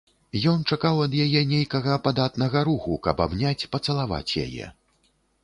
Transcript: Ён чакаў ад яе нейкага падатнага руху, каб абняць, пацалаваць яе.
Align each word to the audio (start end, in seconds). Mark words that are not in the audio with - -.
Ён 0.51 0.63
чакаў 0.75 1.01
ад 1.05 1.13
яе 1.25 1.43
нейкага 1.51 1.97
падатнага 2.07 2.65
руху, 2.71 2.97
каб 3.09 3.23
абняць, 3.27 3.67
пацалаваць 3.77 4.27
яе. 4.47 4.65